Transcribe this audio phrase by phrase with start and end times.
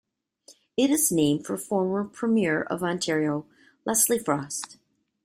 [0.75, 3.45] It is named for former Premier of Ontario
[3.85, 4.79] Leslie Frost.